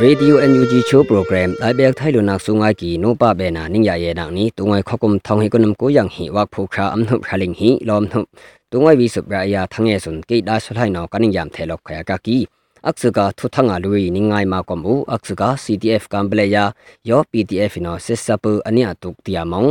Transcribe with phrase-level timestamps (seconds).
[0.00, 3.68] Radio NUG Show Program ai bek thai lu nak sungai ki no pa be na
[3.68, 6.66] ning ya ye nak ni tungai khokum thong hi kunam ko yang hi wak phu
[6.74, 8.24] kha am nup haling hi lom nup
[8.70, 11.66] tungai wi sup ra ya thang ye sun ke da sulai no kaning yam the
[11.66, 12.46] lok khaya ka ki
[12.88, 16.64] aksuga thu thanga lui ni ngai ma kom bu aksuga CTF kam ble ya
[17.04, 19.68] yo PDF no sesapu ania tuk tia mong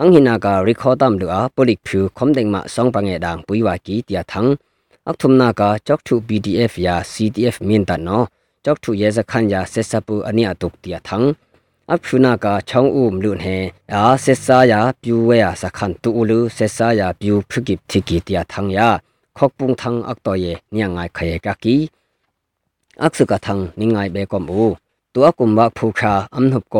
[0.00, 3.62] ang hina ka recordam lu a polik phu khom deng ma song pange dang pui
[3.66, 4.48] wa ki tia thang
[5.08, 8.20] ak thum na ka chok thu PDF ya CTF min ta no
[8.65, 11.23] จอกถูเยจะขันยาเสสปูอันนี้ตุกเตียทัง
[11.89, 13.47] อัพชุนากาช่องอุ้มลุนเฮ
[13.93, 18.89] อาเสสายาปิวเวียสักขันตุอุลุเสสายาปิวพฤกิบทิกิเตียทังยา
[19.37, 21.75] ขอกปุงทังอักตอเยเนี่ยงายขยกากี
[23.01, 24.61] อักสุกทังนิงายเบกอมู
[25.13, 26.77] ตัวกุมบักผูคาอัมนุบโก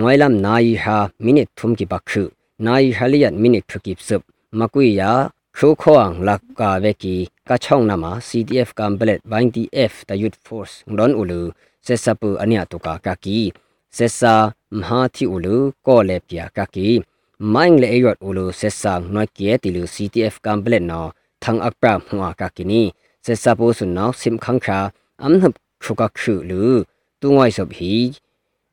[0.00, 2.28] งวยลำนายฮามินิทุมกิบักคือ
[2.66, 4.22] นายฮาลิยันมินิพฤกิบซึบ
[4.58, 5.10] มากุยยา
[5.56, 7.16] ครูข้องลักกาเวกี
[7.48, 11.42] กะช่องนามา CDF กัมเบลต 90F ตายุดฟอร์สดอนอุลู
[11.84, 13.40] เซซาปูอันยาตุกากากี
[13.94, 14.34] เซซา
[14.78, 16.88] มหาที่อุลูก็เลปยากากี
[17.54, 21.08] မိုင်းလေရတ်ဦးလို့ဆက်ဆာနွိုက်ကဲတီလူ CTF ကမ်ပလက်နော်
[21.42, 22.82] သံအပရာမွာကကီနီ
[23.24, 24.78] ဆက်ဆာပိုဆုနော်စင်ခန်းခါ
[25.22, 26.62] အမ်နပ်ခုကခုလူ
[27.20, 27.92] တူငွိုင်ဆပ်ဟီ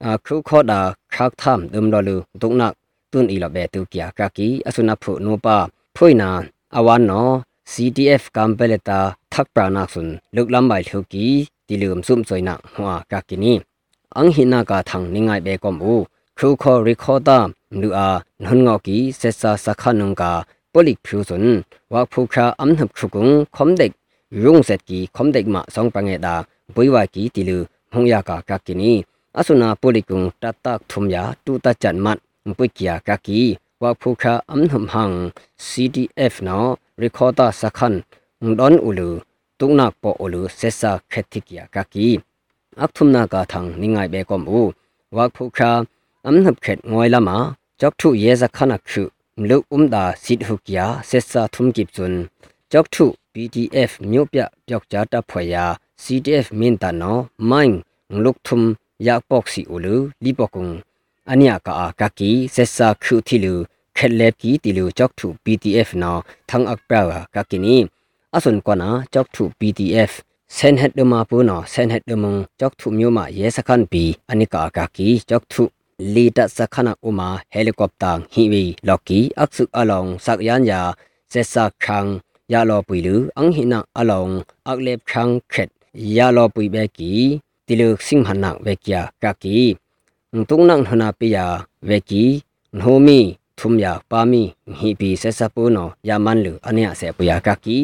[0.06, 0.80] အခုခေါ်တာ
[1.14, 2.74] ခါသမ်ဒမ်တော်လူဒုံနက်
[3.12, 5.58] တွန်အီလဘဲတူကီယာကကီအဆုနဖုနိုပါ
[5.96, 7.29] ဖွိနာအဝါနော် CTF กัมเปเลตาทักปรา အဝါနော
[7.73, 9.01] CTF ကမ်ပလတာ
[9.33, 11.27] သက်ပရနာဆွန်လုကလမ်ဘိုင်ထုကီ
[11.67, 13.53] တီလုံဆုံဆွိုင်နာဟွာကကီနီ
[14.17, 15.93] အန်ဟီနာကာသန်နိငိုင်ဘေကောမူ
[16.39, 17.39] ခရုခောရီခောတာ
[17.73, 18.09] မလူအာ
[18.45, 20.33] နွန်ငောကီဆက်ဆာစခနုံကာ
[20.73, 21.47] ပိုလစ်ဖျူဆွန်
[21.93, 23.93] ဝါဖူခရာအမ်နပ်ခုကုံခွန်ဒက်
[24.45, 26.35] ရုံဆက်ကီခွန်ဒက်မဆောင်ပငေဒါ
[26.75, 27.59] ဘွိဝါကီတီလူ
[27.93, 28.93] ဟုံယာကာကကီနီ
[29.39, 32.19] အဆုနာပိုလစ်ကုံတတ်တတ်ထုံယာတူတတ်ချန်မတ်
[32.59, 33.41] ပွိကီယာကကီ
[33.82, 37.96] ากีติลือหงยากากากินีอสุนาปลิกุงตัตตักทุมยาตูตาจันมัดปุกยากากีวักผู้คราอัมหับหัง CDF เนาะ recorder sakhan
[38.58, 39.10] don ulu
[39.60, 42.08] tuknak po ulu sesa khetikya kaki
[42.84, 44.62] akthumna ka thang ningai be kom u
[45.16, 45.72] wak phu kha
[46.28, 47.38] amnhap khet ngoi lama
[47.80, 49.04] chok thu ye zakhana khu
[49.50, 52.14] lu umda sit hukya sesa thum kip chun
[52.72, 55.66] chok thu pdf မြို့ပြပျောက်ကြားတပ်ဖွဲ့ရာ
[56.04, 57.18] CDF မင်းတနော
[57.50, 57.76] မိုင်း
[58.14, 58.68] ငလုထုမ်
[59.08, 60.68] ယာပေါက်စီဦးလူလီပကုံ
[61.31, 63.55] အနိယကာကကီဆက်စာခုတီလူ
[63.97, 67.77] ခက်လက်ကီတီလူကြောက်ထူ PTF နော်သံအကပရာကကီနီ
[68.35, 70.13] အစွန်ကနာကြောက်ထူ PTF
[70.57, 75.63] ဆန်ဟက်ဒမပူနော်ဆန်ဟက်ဒမုံကြောက်ထူမျိုးမရဲစခန်ပီအနိကာကကီကြောက်ထူ
[76.15, 80.81] လီတစခနာဥမာဟယ်လီကော်ပတာဟီဝီလော်ကီအခဆုအလောင်စက်ယန်ယာ
[81.33, 81.55] ဆက်စ
[81.85, 82.13] ခန်း
[82.53, 84.33] ယာလောပွီလူအန်ဟိနာအလောင်
[84.69, 85.71] အကလက်ခန်းခက်
[86.17, 87.11] ယာလောပွီဘဲကီ
[87.67, 89.59] တီလူစင်ဟနာဝဲကီယာကကီ
[90.51, 91.45] တုံနန်ထနာပိယာ
[91.89, 92.25] ဝေကီ
[92.81, 93.21] နှိုမီ
[93.59, 94.43] ထုမယာပါမီ
[94.79, 97.79] ဟီပီဆက်စပုနောယာမန်လူအနေအဆေပယာကကီ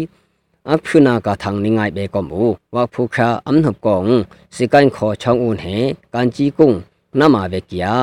[0.73, 2.43] အဖုနာကထန်နိငိုင်ဘေကောမူ
[2.75, 4.11] ဝါဖုခာအမ်နပ်ကောင်
[4.55, 5.77] စိကန်ခေါ်ချောင်းဦးဟေ
[6.15, 6.71] ကန်ချီကုံ
[7.19, 7.95] နမဝေကီယာ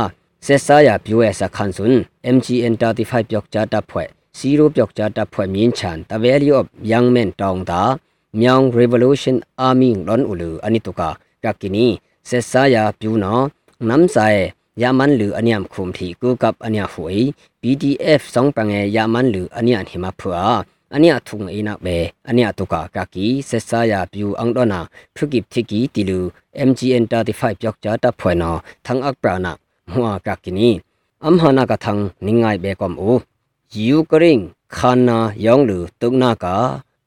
[0.45, 1.99] ဆက်စာယာပြိုရဲ့စခန်စွန်း
[2.35, 7.81] MGN 35ပျောက်ချတာဖွဲ့0ပျောက်ချတာဖွဲ့မြင်းချန်တဝဲလီအော့ယန်မန်တောင်းတာ
[8.39, 9.35] မြောင် revolution
[9.67, 11.09] army လွန်ဦးလူအနိတုကာ
[11.43, 11.85] ကကီနီ
[12.29, 13.45] ဆက်စာယာပြူနော်
[13.89, 14.41] နမ်ဆိုင်
[14.81, 17.15] ယာမန်လူအညံခုမ်တီကူကပ်အညာဟွေ
[17.61, 20.41] PDF ဆောင်ပငယ်ယာမန်လူအညံဟိမဖွာ
[20.95, 21.97] အညာထုံအိနာပဲ
[22.29, 24.79] အညာတုကာကကီဆက်ဆာယာပြူအောင်တော့နာ
[25.15, 26.19] ဖုကိပတိကီတီလူ
[26.67, 29.51] MGN 35ပျောက်ကြတာဖွယ်နော်သံအပရာနာ
[29.93, 30.69] မွာကကီနီ
[31.23, 31.93] အမ်ဟနာကသံ
[32.25, 33.17] နင်းငိုင်ဘဲကွမ်အို
[33.73, 34.39] ယူကရင်
[34.75, 36.55] ခါနာယောင်လူတုကနာကာ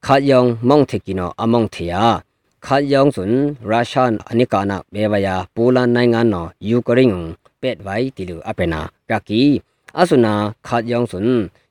[0.05, 2.03] ခါယောင်မောင်ထေကီနောအမောင်ထေယာ
[2.65, 3.33] ခါယောင်စွန်
[3.69, 7.21] ရုရှားအနိကာနာဘေဝယာပိုလန်နိုင်ငံနော်ယူကရိန်း
[7.61, 9.43] ပက်ဝိုင်တီလူအပနာကကီ
[9.99, 10.33] အဆုနာ
[10.67, 11.29] ခါယောင်စွန်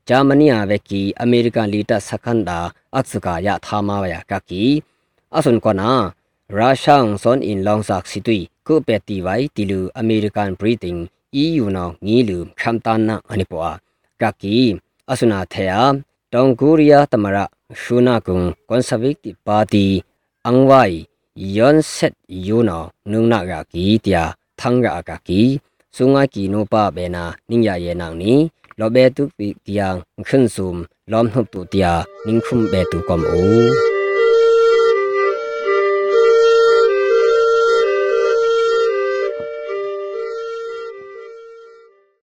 [0.08, 2.58] ဂျာမနီယာဝက်ကီအမေရိကန်လီတာစကန်ဒါ
[2.94, 4.62] အက်စကာယာသာမဝယာကကီ
[5.36, 5.90] အဆုန်ကနာ
[6.56, 10.98] ရုရှားစွန်အင်လောင်ဆက်စီတွီကုပက်တီဝိုင်တီလူအမေရိကန်ဘရီတင်
[11.42, 13.68] EU နော်ငီလူခမ်တန်နာအနိပွာ
[14.22, 14.56] ကကီ
[15.10, 15.80] အဆုနာထေယာ
[16.32, 17.36] တောင်ကိုရီးယားသမရ
[17.80, 19.86] ရှုနာကုံကွန်ဆာဗေးတစ်ပါတီ
[20.48, 20.84] อังไว้
[21.56, 22.12] ย้อนเสร็จ
[22.44, 22.80] อยู่นอ
[23.10, 24.20] นุงนากากีเตีย
[24.60, 25.40] ทังกากากี
[25.96, 28.38] สุงากีโนปาเบนานิงยาเยนางนี้
[28.78, 29.94] ลอเบตุปีกียง
[30.28, 30.76] ขึ้นซุม
[31.12, 31.88] ล้อมทุบตุเตีย
[32.26, 33.32] นิงคุมเบตุกอมโอ